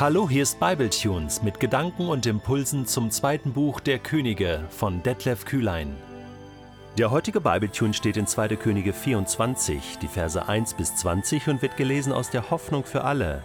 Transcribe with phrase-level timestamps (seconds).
[0.00, 5.44] Hallo, hier ist Bibletunes mit Gedanken und Impulsen zum zweiten Buch der Könige von Detlef
[5.44, 5.94] Kühlein.
[6.96, 8.56] Der heutige Bibletune steht in 2.
[8.56, 13.42] Könige 24, die Verse 1 bis 20 und wird gelesen aus der Hoffnung für alle.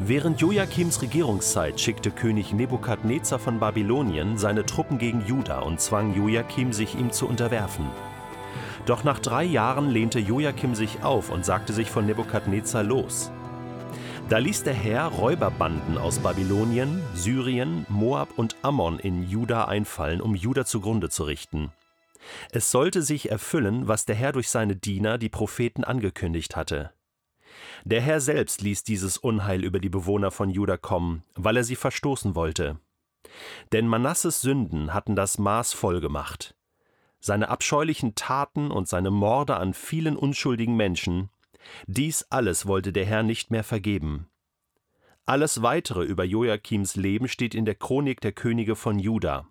[0.00, 6.72] Während Joachims Regierungszeit schickte König Nebukadnezar von Babylonien seine Truppen gegen Juda und zwang Joachim,
[6.72, 7.86] sich ihm zu unterwerfen.
[8.84, 13.30] Doch nach drei Jahren lehnte Joachim sich auf und sagte sich von Nebukadnezar los.
[14.32, 20.34] Da ließ der Herr Räuberbanden aus Babylonien, Syrien, Moab und Ammon in Juda einfallen, um
[20.34, 21.70] Juda zugrunde zu richten.
[22.50, 26.94] Es sollte sich erfüllen, was der Herr durch seine Diener, die Propheten, angekündigt hatte.
[27.84, 31.76] Der Herr selbst ließ dieses Unheil über die Bewohner von Juda kommen, weil er sie
[31.76, 32.78] verstoßen wollte.
[33.72, 36.56] Denn Manasses Sünden hatten das Maß voll gemacht.
[37.20, 41.28] Seine abscheulichen Taten und seine Morde an vielen unschuldigen Menschen,
[41.86, 44.28] dies alles wollte der Herr nicht mehr vergeben.
[45.24, 49.46] Alles weitere über Joachims Leben steht in der Chronik der Könige von Juda.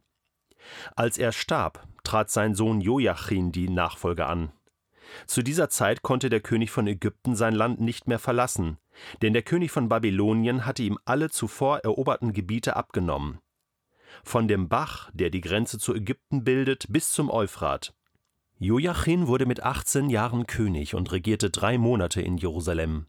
[0.96, 4.52] Als er starb, trat sein Sohn Joachim die Nachfolge an.
[5.26, 8.78] Zu dieser Zeit konnte der König von Ägypten sein Land nicht mehr verlassen,
[9.22, 13.40] denn der König von Babylonien hatte ihm alle zuvor eroberten Gebiete abgenommen.
[14.24, 17.94] Von dem Bach, der die Grenze zu Ägypten bildet, bis zum Euphrat.
[18.64, 23.08] Joachim wurde mit 18 Jahren König und regierte drei Monate in Jerusalem.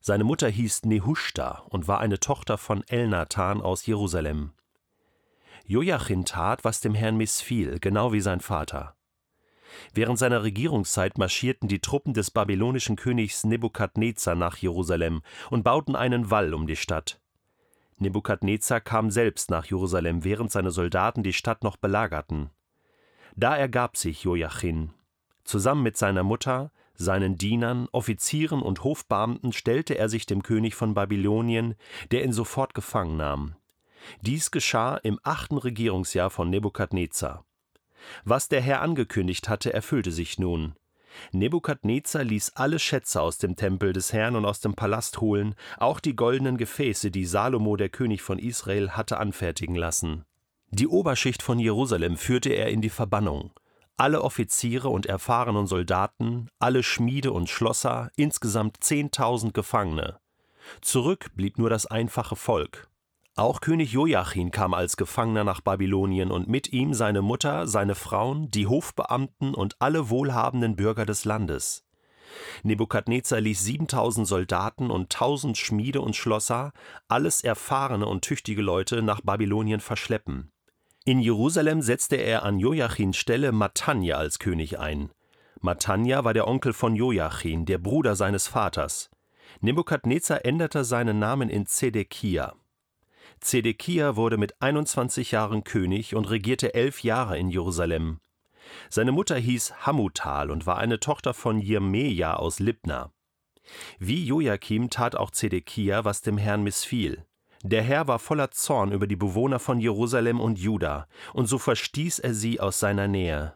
[0.00, 4.50] Seine Mutter hieß Nehushta und war eine Tochter von Elnathan aus Jerusalem.
[5.64, 8.96] Joachim tat, was dem Herrn missfiel, genau wie sein Vater.
[9.92, 16.32] Während seiner Regierungszeit marschierten die Truppen des babylonischen Königs Nebukadnezar nach Jerusalem und bauten einen
[16.32, 17.20] Wall um die Stadt.
[17.98, 22.50] Nebukadnezar kam selbst nach Jerusalem, während seine Soldaten die Stadt noch belagerten.
[23.36, 24.90] Da ergab sich Joachim.
[25.44, 30.94] Zusammen mit seiner Mutter, seinen Dienern, Offizieren und Hofbeamten stellte er sich dem König von
[30.94, 31.74] Babylonien,
[32.12, 33.56] der ihn sofort gefangen nahm.
[34.20, 37.44] Dies geschah im achten Regierungsjahr von Nebukadnezar.
[38.24, 40.74] Was der Herr angekündigt hatte, erfüllte sich nun.
[41.32, 46.00] Nebukadnezar ließ alle Schätze aus dem Tempel des Herrn und aus dem Palast holen, auch
[46.00, 50.24] die goldenen Gefäße, die Salomo, der König von Israel, hatte anfertigen lassen.
[50.70, 53.52] Die Oberschicht von Jerusalem führte er in die Verbannung.
[53.96, 60.18] Alle Offiziere und erfahrenen Soldaten, alle Schmiede und Schlosser, insgesamt zehntausend Gefangene.
[60.80, 62.88] Zurück blieb nur das einfache Volk.
[63.36, 68.50] Auch König Joachim kam als Gefangener nach Babylonien und mit ihm seine Mutter, seine Frauen,
[68.50, 71.84] die Hofbeamten und alle wohlhabenden Bürger des Landes.
[72.62, 76.72] Nebukadnezar ließ 7000 Soldaten und 1000 Schmiede und Schlosser,
[77.08, 80.52] alles erfahrene und tüchtige Leute, nach Babylonien verschleppen.
[81.06, 85.10] In Jerusalem setzte er an Joachims Stelle Matanja als König ein.
[85.60, 89.10] Matanja war der Onkel von Joachim, der Bruder seines Vaters.
[89.60, 92.54] Nebukadnezar änderte seinen Namen in Zedekia.
[93.38, 98.20] Zedekia wurde mit 21 Jahren König und regierte elf Jahre in Jerusalem.
[98.88, 103.12] Seine Mutter hieß Hamutal und war eine Tochter von Jirmeja aus Libna.
[103.98, 107.26] Wie Joachim tat auch Zedekia, was dem Herrn missfiel.
[107.66, 112.18] Der Herr war voller Zorn über die Bewohner von Jerusalem und Juda, und so verstieß
[112.18, 113.54] er sie aus seiner Nähe.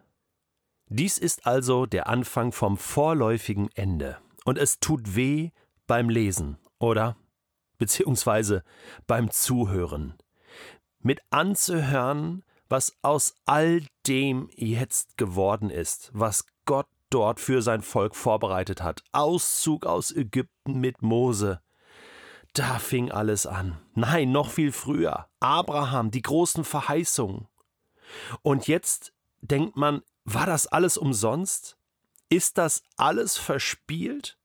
[0.88, 5.50] Dies ist also der Anfang vom vorläufigen Ende, und es tut weh
[5.86, 7.18] beim Lesen, oder?
[7.76, 8.64] Beziehungsweise
[9.06, 10.14] beim Zuhören.
[11.00, 18.16] Mit anzuhören, was aus all dem jetzt geworden ist, was Gott dort für sein Volk
[18.16, 19.04] vorbereitet hat.
[19.12, 21.60] Auszug aus Ägypten mit Mose,
[22.58, 23.78] da fing alles an.
[23.94, 25.28] Nein, noch viel früher.
[25.40, 27.46] Abraham, die großen Verheißungen.
[28.42, 31.76] Und jetzt denkt man, war das alles umsonst?
[32.28, 34.38] Ist das alles verspielt?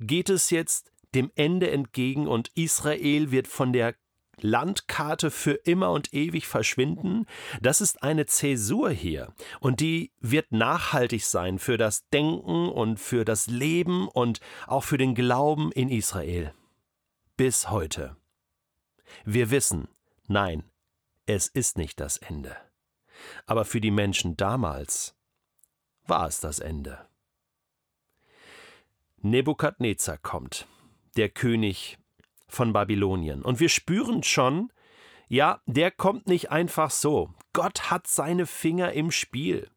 [0.00, 3.94] Geht es jetzt dem Ende entgegen und Israel wird von der
[4.40, 7.26] Landkarte für immer und ewig verschwinden?
[7.60, 13.24] Das ist eine Zäsur hier und die wird nachhaltig sein für das Denken und für
[13.24, 16.54] das Leben und auch für den Glauben in Israel
[17.38, 18.16] bis heute.
[19.24, 19.86] Wir wissen,
[20.26, 20.64] nein,
[21.24, 22.56] es ist nicht das Ende.
[23.46, 25.16] Aber für die Menschen damals
[26.04, 27.08] war es das Ende.
[29.18, 30.66] Nebukadnezar kommt,
[31.16, 31.98] der König
[32.48, 33.42] von Babylonien.
[33.42, 34.72] Und wir spüren schon,
[35.28, 37.32] ja, der kommt nicht einfach so.
[37.52, 39.70] Gott hat seine Finger im Spiel.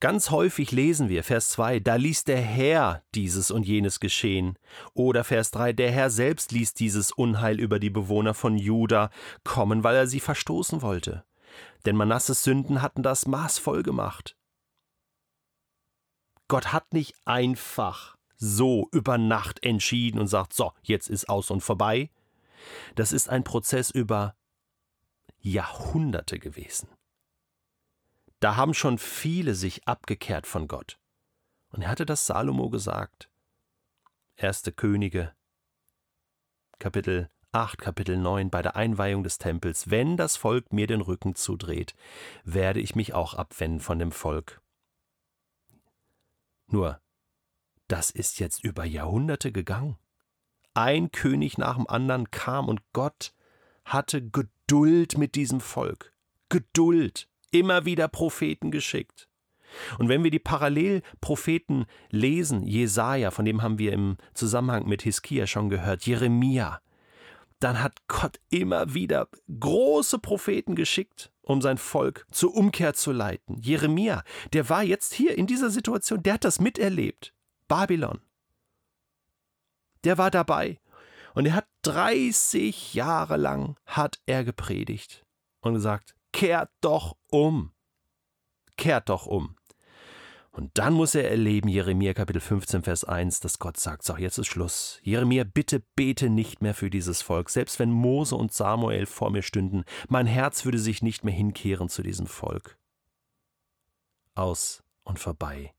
[0.00, 4.58] Ganz häufig lesen wir Vers 2, da ließ der Herr dieses und jenes geschehen.
[4.94, 9.10] Oder Vers 3, der Herr selbst ließ dieses Unheil über die Bewohner von Juda
[9.44, 11.24] kommen, weil er sie verstoßen wollte.
[11.84, 14.38] Denn Manasses Sünden hatten das Maß voll gemacht.
[16.48, 21.60] Gott hat nicht einfach so über Nacht entschieden und sagt, so, jetzt ist aus und
[21.60, 22.10] vorbei.
[22.94, 24.34] Das ist ein Prozess über
[25.40, 26.88] Jahrhunderte gewesen.
[28.40, 30.98] Da haben schon viele sich abgekehrt von Gott.
[31.70, 33.30] Und er hatte das Salomo gesagt.
[34.36, 35.34] Erste Könige,
[36.78, 39.90] Kapitel 8, Kapitel 9, bei der Einweihung des Tempels.
[39.90, 41.94] Wenn das Volk mir den Rücken zudreht,
[42.44, 44.62] werde ich mich auch abwenden von dem Volk.
[46.68, 47.00] Nur,
[47.88, 49.98] das ist jetzt über Jahrhunderte gegangen.
[50.72, 53.34] Ein König nach dem anderen kam und Gott
[53.84, 56.14] hatte Geduld mit diesem Volk.
[56.48, 57.28] Geduld.
[57.50, 59.28] Immer wieder Propheten geschickt.
[59.98, 65.46] Und wenn wir die Parallelpropheten lesen, Jesaja, von dem haben wir im Zusammenhang mit Hiskia
[65.46, 66.80] schon gehört, Jeremia,
[67.60, 69.28] dann hat Gott immer wieder
[69.60, 73.60] große Propheten geschickt, um sein Volk zur Umkehr zu leiten.
[73.60, 77.34] Jeremia, der war jetzt hier in dieser Situation, der hat das miterlebt.
[77.68, 78.20] Babylon.
[80.04, 80.80] Der war dabei.
[81.34, 85.24] Und er hat 30 Jahre lang hat er gepredigt
[85.60, 87.72] und gesagt, kehrt doch um.
[88.76, 89.56] Kehrt doch um.
[90.52, 94.36] Und dann muss er erleben, Jeremia Kapitel 15, Vers 1, dass Gott sagt, so, jetzt
[94.36, 94.98] ist Schluss.
[95.02, 97.50] Jeremia, bitte bete nicht mehr für dieses Volk.
[97.50, 101.88] Selbst wenn Mose und Samuel vor mir stünden, mein Herz würde sich nicht mehr hinkehren
[101.88, 102.76] zu diesem Volk.
[104.34, 105.72] Aus und vorbei.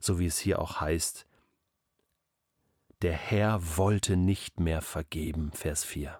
[0.00, 1.26] So wie es hier auch heißt,
[3.02, 6.18] der Herr wollte nicht mehr vergeben, Vers 4.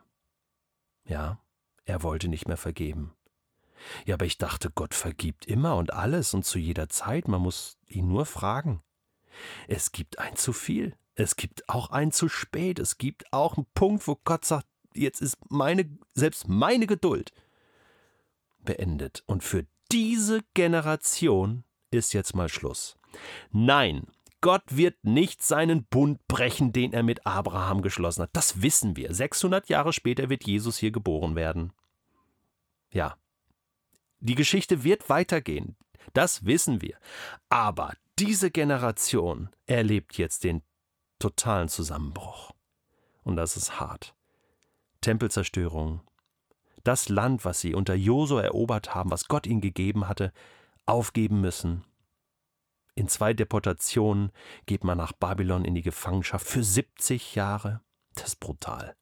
[1.05, 1.41] Ja,
[1.85, 3.16] er wollte nicht mehr vergeben.
[4.05, 7.79] Ja, aber ich dachte, Gott vergibt immer und alles und zu jeder Zeit, man muss
[7.87, 8.83] ihn nur fragen.
[9.69, 13.67] Es gibt ein zu viel, es gibt auch ein zu spät, es gibt auch einen
[13.75, 17.33] Punkt, wo Gott sagt, jetzt ist meine, selbst meine Geduld
[18.65, 19.23] beendet.
[19.27, 22.99] Und für diese Generation ist jetzt mal Schluss.
[23.51, 24.07] Nein,
[24.41, 28.31] Gott wird nicht seinen Bund brechen, den er mit Abraham geschlossen hat.
[28.33, 29.15] Das wissen wir.
[29.15, 31.73] 600 Jahre später wird Jesus hier geboren werden.
[32.91, 33.17] Ja,
[34.21, 35.77] die Geschichte wird weitergehen,
[36.13, 36.97] das wissen wir.
[37.49, 40.63] Aber diese Generation erlebt jetzt den
[41.19, 42.53] totalen Zusammenbruch.
[43.25, 44.15] Und das ist hart.
[45.01, 46.01] Tempelzerstörung,
[46.85, 50.33] das Land, was sie unter Josua erobert haben, was Gott ihnen gegeben hatte,
[50.87, 51.85] aufgeben müssen.
[52.95, 54.31] In zwei Deportationen
[54.65, 57.83] geht man nach Babylon in die Gefangenschaft für 70 Jahre.
[58.15, 58.97] Das ist brutal.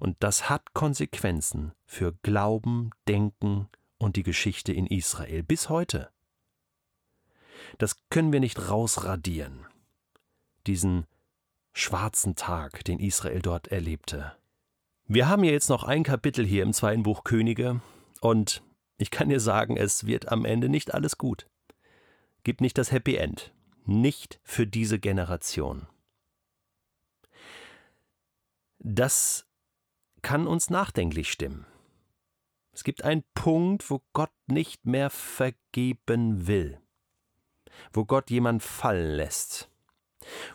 [0.00, 3.68] Und das hat Konsequenzen für Glauben, Denken,
[4.00, 6.10] und die Geschichte in Israel bis heute.
[7.78, 9.66] Das können wir nicht rausradieren,
[10.66, 11.06] diesen
[11.72, 14.36] schwarzen Tag, den Israel dort erlebte.
[15.06, 17.80] Wir haben ja jetzt noch ein Kapitel hier im zweiten Buch Könige
[18.20, 18.62] und
[18.96, 21.46] ich kann dir sagen, es wird am Ende nicht alles gut.
[22.42, 23.52] Gibt nicht das Happy End.
[23.84, 25.86] Nicht für diese Generation.
[28.78, 29.46] Das
[30.22, 31.66] kann uns nachdenklich stimmen.
[32.72, 36.80] Es gibt einen Punkt, wo Gott nicht mehr vergeben will,
[37.92, 39.70] wo Gott jemand fallen lässt,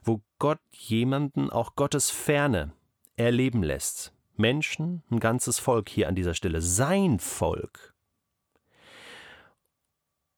[0.03, 2.73] wo Gott jemanden auch Gottes Ferne
[3.17, 4.13] erleben lässt.
[4.38, 7.94] Menschen, ein ganzes Volk hier an dieser Stelle, sein Volk.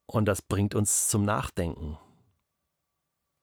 [0.06, 1.97] Und das bringt uns zum Nachdenken.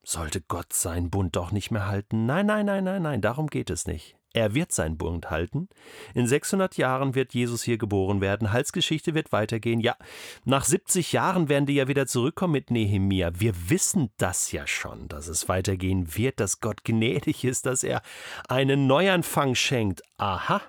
[0.02, 2.26] Sollte Gott seinen Bund doch nicht mehr halten?
[2.26, 4.16] Nein, nein, nein, nein, nein, darum geht es nicht.
[4.34, 5.68] Er wird seinen Bund halten.
[6.12, 8.50] In 600 Jahren wird Jesus hier geboren werden.
[8.50, 9.78] Halsgeschichte wird weitergehen.
[9.78, 9.96] Ja,
[10.44, 13.30] nach 70 Jahren werden die ja wieder zurückkommen mit Nehemia.
[13.38, 18.02] Wir wissen das ja schon, dass es weitergehen wird, dass Gott gnädig ist, dass er
[18.48, 20.02] einen Neuanfang schenkt.
[20.16, 20.60] Aha.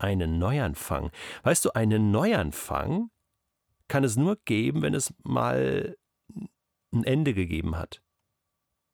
[0.00, 1.12] Einen Neuanfang.
[1.44, 3.10] Weißt du, einen Neuanfang
[3.86, 5.96] kann es nur geben, wenn es mal
[6.92, 8.02] ein Ende gegeben hat.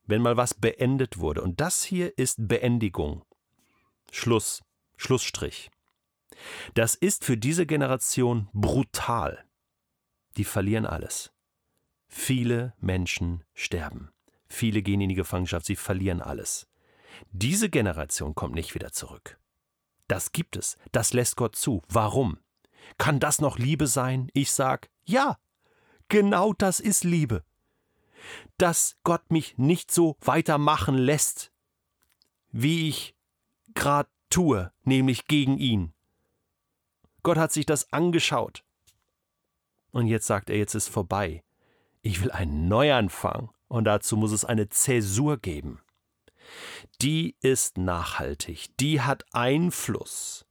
[0.04, 1.40] Wenn mal was beendet wurde.
[1.40, 3.24] Und das hier ist Beendigung.
[4.16, 4.62] Schluss,
[4.96, 5.72] Schlussstrich.
[6.74, 9.44] Das ist für diese Generation brutal.
[10.36, 11.32] Die verlieren alles.
[12.06, 14.12] Viele Menschen sterben.
[14.46, 16.68] Viele gehen in die Gefangenschaft, sie verlieren alles.
[17.32, 19.36] Diese Generation kommt nicht wieder zurück.
[20.06, 21.82] Das gibt es, das lässt Gott zu.
[21.88, 22.38] Warum?
[22.98, 24.30] Kann das noch Liebe sein?
[24.32, 25.38] Ich sag, ja,
[26.08, 27.42] genau das ist Liebe.
[28.58, 31.50] Dass Gott mich nicht so weitermachen lässt,
[32.52, 33.13] wie ich
[33.74, 35.92] gerade tue, nämlich gegen ihn.
[37.22, 38.64] Gott hat sich das angeschaut.
[39.90, 41.42] Und jetzt sagt er, jetzt ist vorbei.
[42.02, 43.50] Ich will einen Neuanfang.
[43.68, 45.80] Und dazu muss es eine Zäsur geben.
[47.00, 48.76] Die ist nachhaltig.
[48.78, 50.44] Die hat Einfluss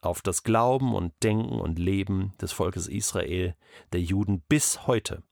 [0.00, 3.54] auf das Glauben und Denken und Leben des Volkes Israel,
[3.92, 5.22] der Juden bis heute.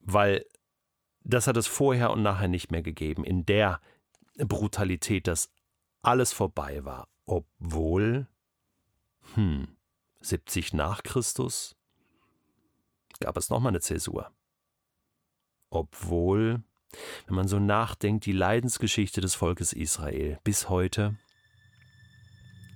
[0.00, 0.44] Weil
[1.22, 3.80] das hat es vorher und nachher nicht mehr gegeben, in der
[4.36, 5.50] Brutalität, dass
[6.06, 7.08] alles vorbei war.
[7.26, 8.28] Obwohl,
[9.34, 9.76] hm,
[10.20, 11.76] 70 nach Christus
[13.18, 14.30] gab es nochmal eine Zäsur.
[15.70, 16.62] Obwohl,
[17.26, 21.18] wenn man so nachdenkt, die Leidensgeschichte des Volkes Israel bis heute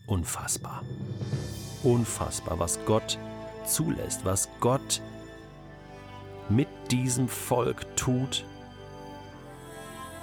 [0.06, 0.82] unfassbar.
[1.84, 3.16] Unfassbar, was Gott
[3.64, 5.00] zulässt, was Gott
[6.48, 8.44] mit diesem Volk tut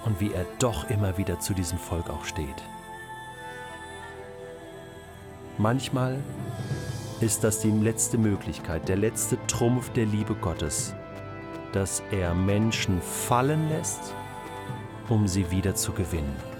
[0.04, 2.64] und wie er doch immer wieder zu diesem Volk auch steht.
[5.58, 6.20] Manchmal
[7.20, 10.94] ist das die letzte Möglichkeit, der letzte Trumpf der Liebe Gottes,
[11.74, 14.14] dass er Menschen fallen lässt,
[15.10, 16.57] um sie wieder zu gewinnen.